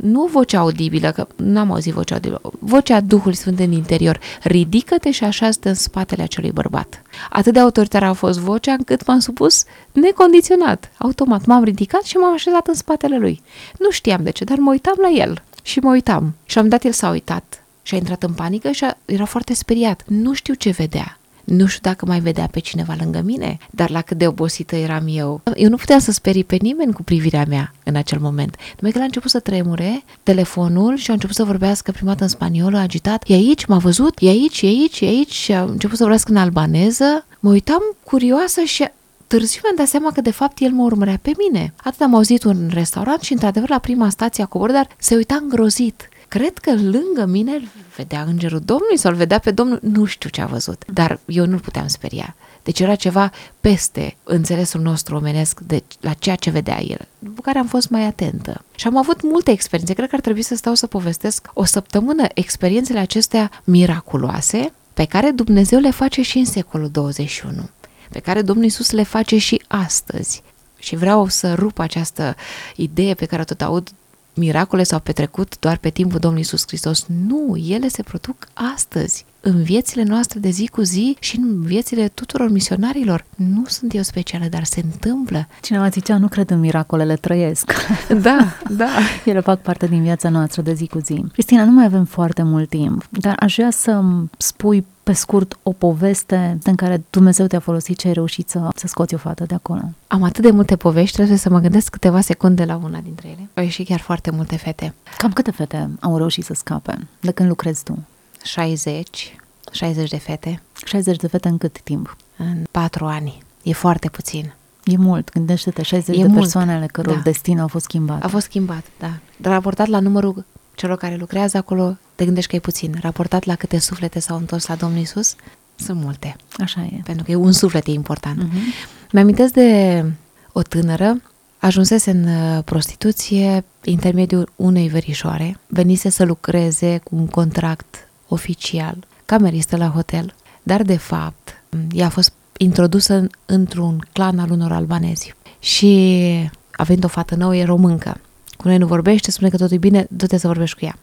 [0.00, 5.24] nu vocea audibilă, că n-am auzit vocea audibilă, vocea Duhului Sfânt în interior, ridică-te și
[5.24, 7.02] așa stă în spatele acelui bărbat.
[7.30, 11.44] Atât de autoritară a fost vocea încât m-am supus necondiționat, automat.
[11.44, 13.42] M-am ridicat și m-am așezat în spatele lui.
[13.78, 16.34] Nu știam de ce, dar mă uitam la el și mă uitam.
[16.44, 19.54] Și am dat, el s-a uitat și a intrat în panică și a, era foarte
[19.54, 20.02] speriat.
[20.06, 21.18] Nu știu ce vedea.
[21.44, 25.04] Nu știu dacă mai vedea pe cineva lângă mine, dar la cât de obosită eram
[25.08, 25.40] eu.
[25.54, 28.56] Eu nu puteam să sperii pe nimeni cu privirea mea în acel moment.
[28.76, 32.28] Numai că l-a început să tremure telefonul și a început să vorbească prima dată în
[32.28, 33.24] spaniolă, agitat.
[33.26, 36.30] E aici, m-a văzut, e aici, e aici, e aici și a început să vorbească
[36.30, 37.26] în albaneză.
[37.40, 38.88] Mă uitam curioasă și
[39.26, 41.72] târziu mi-am dat seama că de fapt el mă urmărea pe mine.
[41.84, 45.38] Atât am auzit un restaurant și într-adevăr la prima stație a coborât, dar se uita
[45.42, 46.08] îngrozit.
[46.28, 50.28] Cred că lângă mine îl vedea îngerul Domnului sau îl vedea pe Domnul, nu știu
[50.28, 52.34] ce a văzut, dar eu nu-l puteam speria.
[52.62, 57.58] Deci era ceva peste înțelesul nostru omenesc de la ceea ce vedea el, după care
[57.58, 58.64] am fost mai atentă.
[58.74, 59.94] Și am avut multe experiențe.
[59.94, 65.30] Cred că ar trebui să stau să povestesc o săptămână experiențele acestea miraculoase pe care
[65.30, 67.68] Dumnezeu le face și în secolul 21,
[68.10, 70.42] pe care Domnul Isus le face și astăzi.
[70.78, 72.36] Și vreau să rup această
[72.76, 73.90] idee pe care tot aud
[74.38, 77.04] miracole s-au petrecut doar pe timpul Domnului Isus Hristos.
[77.06, 82.08] Nu, ele se produc astăzi, în viețile noastre de zi cu zi și în viețile
[82.08, 83.24] tuturor misionarilor.
[83.36, 85.48] Nu sunt eu specială, dar se întâmplă.
[85.60, 87.72] Cineva zicea, nu cred în miracolele, trăiesc.
[88.22, 88.88] Da, da.
[89.24, 91.24] Ele fac parte din viața noastră de zi cu zi.
[91.32, 94.02] Cristina, nu mai avem foarte mult timp, dar aș vrea să
[94.36, 98.86] spui pe scurt, o poveste în care Dumnezeu te-a folosit ce ai reușit să, să
[98.86, 99.80] scoți o fată de acolo?
[100.06, 103.48] Am atât de multe povești, trebuie să mă gândesc câteva secunde la una dintre ele.
[103.54, 104.94] Au ieșit chiar foarte multe fete.
[105.18, 107.98] Cam câte fete au reușit să scape de când lucrezi tu?
[108.42, 109.36] 60,
[109.72, 110.62] 60 de fete.
[110.84, 112.16] 60 de fete în cât timp?
[112.36, 113.42] În 4 ani.
[113.62, 114.54] E foarte puțin.
[114.84, 117.20] E mult, gândește-te, 60 E de mult, persoane ale căror da.
[117.20, 118.24] destin au fost schimbat.
[118.24, 119.12] A fost schimbat, da.
[119.36, 122.98] Dar raportat la numărul celor care lucrează acolo, te gândești că e puțin.
[123.00, 125.34] Raportat la câte suflete s-au întors la Domnul Isus,
[125.76, 126.36] sunt multe.
[126.58, 127.00] Așa e.
[127.04, 128.42] Pentru că e un suflet e important.
[128.42, 129.12] Uh-huh.
[129.12, 130.04] Mi-amintesc de
[130.52, 131.22] o tânără,
[131.58, 139.76] ajunsese în uh, prostituție intermediul unei verișoare, venise să lucreze cu un contract oficial, cameristă
[139.76, 141.62] la hotel, dar de fapt
[141.92, 147.56] ea a fost introdusă în, într-un clan al unor albanezi și având o fată nouă,
[147.56, 148.20] e româncă.
[148.56, 150.98] Cu noi nu vorbește, spune că totul e bine, du-te să vorbești cu ea.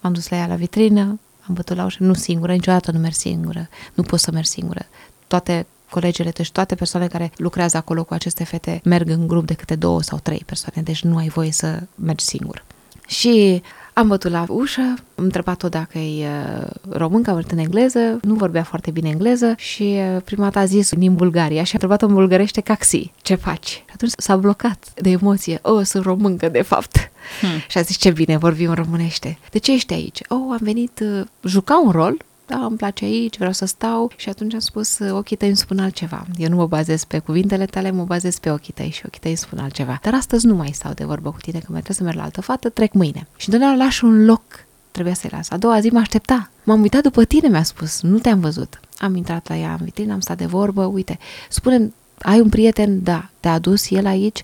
[0.00, 3.14] M-am dus la ea la vitrină, am bătut la ușă, nu singură, niciodată nu merg
[3.14, 4.86] singură, nu pot să merg singură.
[5.26, 9.46] Toate colegele tăi și toate persoanele care lucrează acolo cu aceste fete merg în grup
[9.46, 12.64] de câte două sau trei persoane, deci nu ai voie să mergi singur.
[13.06, 13.62] Și
[13.98, 18.34] am bătut la ușă, am întrebat-o dacă e uh, româncă, am vorbit în engleză, nu
[18.34, 22.06] vorbea foarte bine engleză și uh, prima dată a zis din Bulgaria și am întrebat-o
[22.06, 23.68] în bulgărește caxi, ce faci?
[23.68, 27.10] Și atunci s-a blocat de emoție, oh, sunt româncă de fapt.
[27.40, 27.58] Hmm.
[27.68, 29.38] Și a zis, ce bine, vorbim românește.
[29.50, 30.20] De ce ești aici?
[30.28, 32.16] Oh, am venit, uh, juca un rol,
[32.48, 35.78] da, îmi place aici, vreau să stau și atunci am spus, ochii tăi îmi spun
[35.78, 36.26] altceva.
[36.36, 39.30] Eu nu mă bazez pe cuvintele tale, mă bazez pe ochii tăi și ochii tăi
[39.30, 39.98] îmi spun altceva.
[40.02, 42.22] Dar astăzi nu mai stau de vorbă cu tine, că mai trebuie să merg la
[42.22, 43.28] altă fată, trec mâine.
[43.36, 44.42] Și întotdeauna lași un loc
[44.90, 45.50] trebuia să-i las.
[45.50, 46.50] A doua zi mă aștepta.
[46.64, 48.80] M-am uitat după tine, mi-a spus, nu te-am văzut.
[48.98, 53.02] Am intrat la ea în vitrină, am stat de vorbă, uite, spune ai un prieten?
[53.02, 53.30] Da.
[53.40, 54.42] Te-a adus el aici?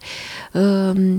[0.52, 1.16] Uh,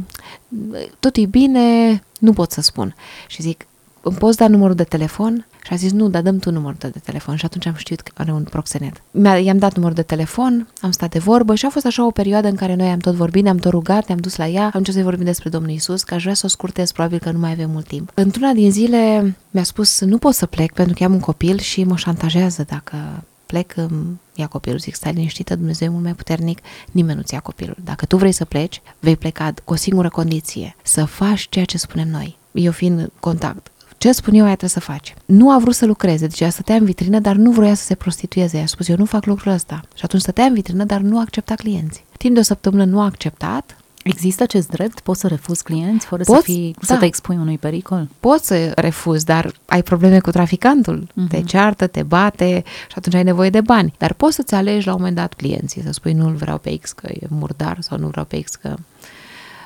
[1.00, 2.04] tot e bine?
[2.20, 2.96] Nu pot să spun.
[3.28, 3.68] Și zic,
[4.08, 5.46] îmi poți da numărul de telefon?
[5.64, 7.36] Și a zis, nu, dar dăm tu numărul tău de telefon.
[7.36, 9.02] Și atunci am știut că are un proxenet.
[9.12, 12.12] Mi-a, i-am dat numărul de telefon, am stat de vorbă și a fost așa o
[12.12, 14.72] perioadă în care noi am tot vorbit, ne-am tot rugat, ne-am dus la ea, am
[14.74, 17.40] început să vorbim despre Domnul Isus, că aș vrea să o scurtez, probabil că nu
[17.40, 18.12] mai avem mult timp.
[18.14, 21.84] Într-una din zile mi-a spus, nu pot să plec pentru că am un copil și
[21.84, 26.60] mă șantajează dacă plec, îmi ia copilul, zic, stai liniștită, Dumnezeu e mult mai puternic,
[26.92, 27.78] nimeni nu-ți ia copilul.
[27.84, 31.78] Dacă tu vrei să pleci, vei pleca cu o singură condiție, să faci ceea ce
[31.78, 32.38] spunem noi.
[32.52, 35.14] Eu fiind contact, ce spun eu, aia trebuie să faci.
[35.26, 37.96] Nu a vrut să lucreze, deci ea stătea în vitrină, dar nu vroia să se
[37.96, 38.58] prostitueze.
[38.58, 39.82] A spus, eu nu fac lucrul ăsta.
[39.96, 42.06] Și atunci stătea în vitrină, dar nu accepta clienți.
[42.18, 45.00] Timp de o săptămână nu a acceptat, Există acest drept?
[45.00, 46.94] Poți să refuzi clienți fără Poți, să, fii, da.
[46.94, 48.08] să te expui unui pericol?
[48.20, 51.08] poți să refuzi, dar ai probleme cu traficantul.
[51.14, 51.28] Mhm.
[51.28, 53.94] Te ceartă, te bate și atunci ai nevoie de bani.
[53.98, 56.92] Dar poți să-ți alegi la un moment dat clienții, să spui nu-l vreau pe X
[56.92, 58.76] că e murdar sau nu vreau pe X că...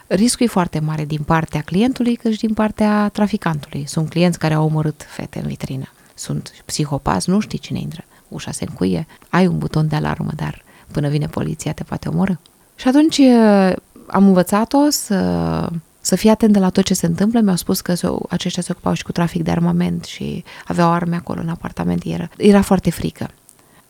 [0.09, 3.83] Riscul e foarte mare din partea clientului cât și din partea traficantului.
[3.87, 5.91] Sunt clienți care au omorât fete în vitrină.
[6.13, 8.03] Sunt psihopați, nu știi cine intră.
[8.27, 12.33] Ușa se încuie, ai un buton de alarmă, dar până vine poliția te poate omorâ.
[12.75, 13.73] Și atunci eh,
[14.07, 15.69] am învățat-o să,
[16.01, 17.39] să fie atentă la tot ce se întâmplă.
[17.39, 21.15] Mi-au spus că se, aceștia se ocupau și cu trafic de armament și aveau arme
[21.15, 22.03] acolo în apartament.
[22.05, 23.29] Era, era foarte frică.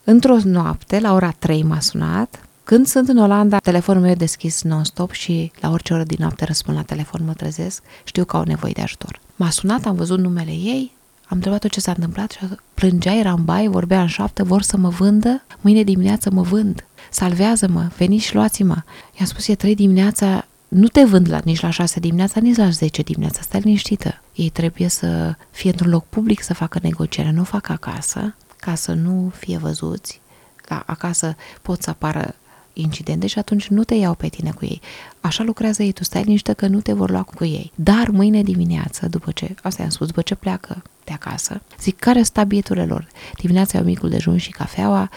[0.03, 2.48] Într-o noapte, la ora 3 m-a sunat.
[2.69, 6.45] Când sunt în Olanda, telefonul meu e deschis non-stop și la orice oră din noapte
[6.45, 9.19] răspund la telefon, mă trezesc, știu că au nevoie de ajutor.
[9.35, 12.39] M-a sunat, am văzut numele ei, am întrebat-o ce s-a întâmplat și
[12.73, 16.85] plângea, era în baie, vorbea în șoaptă, vor să mă vândă, mâine dimineață mă vând,
[17.11, 18.75] salvează-mă, veniți și luați-mă.
[19.17, 22.69] I-am spus, e trei dimineața, nu te vând la, nici la 6 dimineața, nici la
[22.69, 24.21] 10 dimineața, stai liniștită.
[24.35, 28.75] Ei trebuie să fie într-un loc public să facă negociere, nu o fac acasă, ca
[28.75, 30.21] să nu fie văzuți.
[30.67, 32.35] La acasă pot să apară
[32.81, 34.81] incidente și atunci nu te iau pe tine cu ei.
[35.21, 37.71] Așa lucrează ei, tu stai liniștită că nu te vor lua cu ei.
[37.75, 42.21] Dar mâine dimineață, după ce, asta i-am spus, după ce pleacă de acasă, zic, care
[42.21, 43.07] sunt tabieturile lor?
[43.37, 45.09] Dimineața iau micul dejun și cafeaua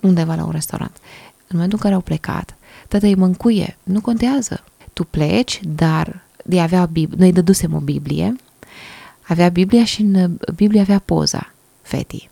[0.00, 0.96] undeva la un restaurant.
[1.36, 2.56] În momentul în care au plecat,
[2.88, 4.64] tata îi mâncuie, nu contează.
[4.92, 8.36] Tu pleci, dar de avea Bib- noi dădusem o Biblie,
[9.22, 12.30] avea Biblia și în Biblie avea poza fetii.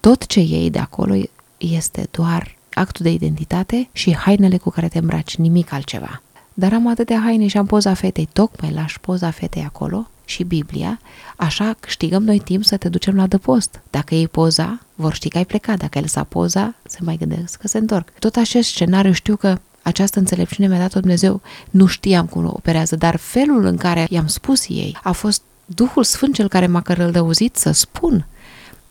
[0.00, 1.14] Tot ce iei de acolo
[1.58, 6.22] este doar actul de identitate și hainele cu care te îmbraci, nimic altceva.
[6.54, 11.00] Dar am atâtea haine și am poza fetei, tocmai lași poza fetei acolo și Biblia,
[11.36, 13.80] așa câștigăm noi timp să te ducem la adăpost.
[13.90, 15.78] Dacă iei poza, vor ști că ai plecat.
[15.78, 18.10] Dacă ai lăsat poza, se mai gândesc că se întorc.
[18.18, 21.40] Tot acest scenariu știu că această înțelepciune mi-a dat-o Dumnezeu.
[21.70, 26.34] Nu știam cum operează, dar felul în care i-am spus ei a fost Duhul Sfânt
[26.34, 28.26] cel care m-a călăuzit să spun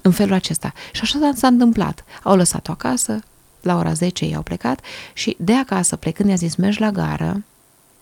[0.01, 0.73] în felul acesta.
[0.91, 2.03] Și așa s-a întâmplat.
[2.23, 3.19] Au lăsat-o acasă,
[3.61, 4.79] la ora 10 ei au plecat
[5.13, 7.43] și de acasă, plecând, i-a zis, mergi la gară,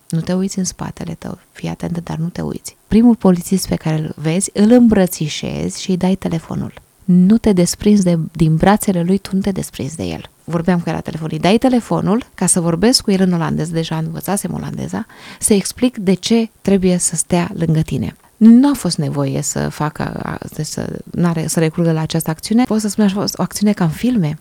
[0.10, 2.76] nu te uiți în spatele tău, fii atentă, dar nu te uiți.
[2.88, 6.74] Primul polițist pe care îl vezi, îl îmbrățișezi și îi dai telefonul.
[7.04, 10.30] Nu te desprinzi de, din brațele lui, tu nu te desprinzi de el.
[10.44, 13.70] Vorbeam cu el la telefon, îi dai telefonul ca să vorbesc cu el în olandez,
[13.70, 15.06] deja învățasem olandeza,
[15.40, 18.16] să explic de ce trebuie să stea lângă tine.
[18.38, 22.64] Nu a fost nevoie să facă, să, n-are, să recurgă la această acțiune.
[22.64, 24.40] Pot să spun așa, o acțiune ca în filme.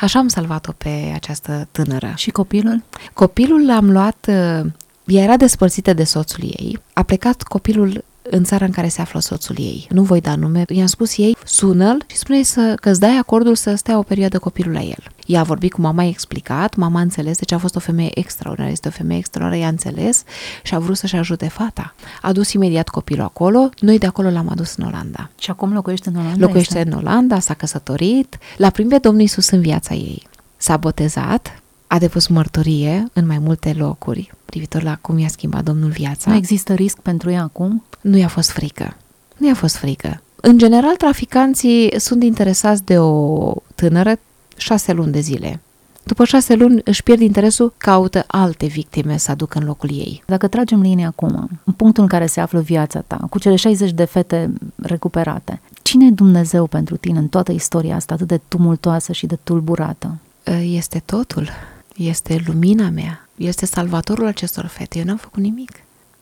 [0.00, 2.12] Așa am salvat-o pe această tânără.
[2.16, 2.82] Și copilul?
[3.12, 4.70] Copilul l-am luat, uh,
[5.06, 9.20] ea era despărțită de soțul ei, a plecat copilul în țara în care se află
[9.20, 9.86] soțul ei.
[9.90, 10.64] Nu voi da nume.
[10.68, 14.38] I-am spus ei, sună-l și spune să, că îți dai acordul să stea o perioadă
[14.38, 15.02] copilul la el.
[15.26, 18.18] Ea a vorbit cu mama, a explicat, mama a înțeles, deci a fost o femeie
[18.18, 20.22] extraordinară, este o femeie extraordinară, ea a înțeles
[20.62, 21.94] și a vrut să-și ajute fata.
[22.22, 25.30] A dus imediat copilul acolo, noi de acolo l-am adus în Olanda.
[25.38, 26.46] Și acum locuiește în Olanda?
[26.46, 26.90] Locuiește este?
[26.90, 30.22] în Olanda, s-a căsătorit, l-a primit pe Domnul Isus în viața ei.
[30.56, 35.90] S-a botezat, a depus mărturie în mai multe locuri privitor la cum i-a schimbat Domnul
[35.90, 36.30] viața.
[36.30, 37.84] Nu există risc pentru ea acum?
[38.00, 38.96] Nu i-a fost frică.
[39.36, 40.20] Nu i-a fost frică.
[40.40, 44.18] În general, traficanții sunt interesați de o tânără
[44.56, 45.60] șase luni de zile.
[46.02, 50.22] După șase luni își pierd interesul, caută alte victime să aducă în locul ei.
[50.26, 53.92] Dacă tragem linia acum, în punctul în care se află viața ta, cu cele 60
[53.92, 59.12] de fete recuperate, cine e Dumnezeu pentru tine în toată istoria asta atât de tumultoasă
[59.12, 60.16] și de tulburată?
[60.60, 61.48] Este totul
[61.96, 64.98] este lumina mea, este salvatorul acestor fete.
[64.98, 65.70] Eu n-am făcut nimic.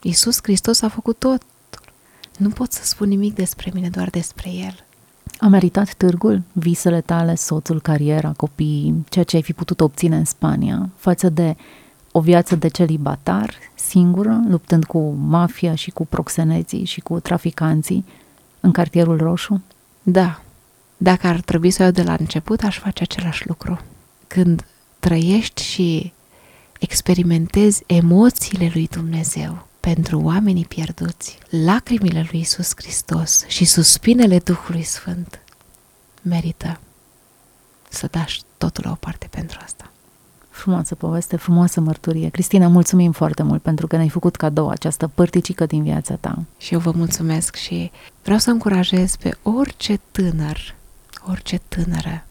[0.03, 1.43] Iisus Hristos a făcut tot.
[2.37, 4.85] Nu pot să spun nimic despre mine, doar despre El.
[5.39, 10.25] A meritat târgul, visele tale, soțul, cariera, copiii, ceea ce ai fi putut obține în
[10.25, 11.57] Spania, față de
[12.13, 18.05] o viață de celibatar, singură, luptând cu mafia și cu proxeneții și cu traficanții
[18.61, 19.63] în cartierul roșu?
[20.03, 20.43] Da.
[20.97, 23.81] Dacă ar trebui să o iau de la început, aș face același lucru.
[24.27, 24.65] Când
[25.05, 26.13] trăiești și
[26.79, 35.41] experimentezi emoțiile lui Dumnezeu pentru oamenii pierduți, lacrimile lui Isus Hristos și suspinele Duhului Sfânt,
[36.23, 36.81] merită
[37.89, 39.91] să dași totul la o parte pentru asta.
[40.51, 42.29] Frumoasă poveste, frumoasă mărturie.
[42.29, 46.43] Cristina, mulțumim foarte mult pentru că ne-ai făcut cadou această părticică din viața ta.
[46.59, 47.91] Și eu vă mulțumesc și
[48.23, 50.75] vreau să încurajez pe orice tânăr,
[51.29, 52.25] orice tânără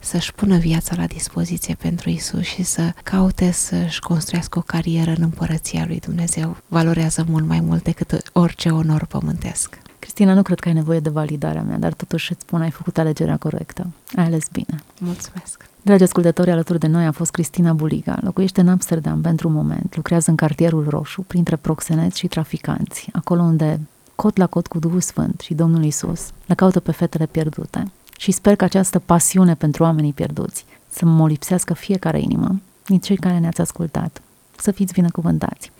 [0.00, 5.22] să-și pună viața la dispoziție pentru Isus și să caute să-și construiască o carieră în
[5.22, 6.56] împărăția lui Dumnezeu.
[6.68, 9.78] Valorează mult mai mult decât orice onor pământesc.
[9.98, 12.98] Cristina, nu cred că ai nevoie de validarea mea, dar totuși îți spun, ai făcut
[12.98, 13.86] alegerea corectă.
[14.16, 14.82] Ai ales bine.
[14.98, 15.68] Mulțumesc.
[15.82, 18.18] Dragi ascultători, alături de noi a fost Cristina Buliga.
[18.20, 19.96] Locuiește în Amsterdam pentru un moment.
[19.96, 23.80] Lucrează în cartierul roșu, printre proxeneți și traficanți, acolo unde
[24.14, 28.30] cot la cot cu Duhul Sfânt și Domnul Isus le caută pe fetele pierdute și
[28.30, 33.38] sper că această pasiune pentru oamenii pierduți să mă lipsească fiecare inimă din cei care
[33.38, 34.22] ne-ați ascultat.
[34.56, 35.72] Să fiți binecuvântați!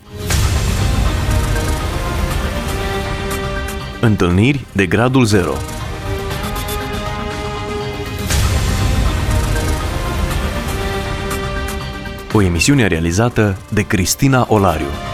[4.01, 5.53] Întâlniri de gradul 0
[12.33, 15.10] O emisiune realizată de Cristina Olariu.